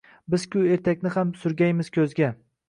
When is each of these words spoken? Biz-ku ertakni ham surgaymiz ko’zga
Biz-ku 0.35 0.63
ertakni 0.75 1.11
ham 1.17 1.35
surgaymiz 1.43 1.93
ko’zga 1.99 2.33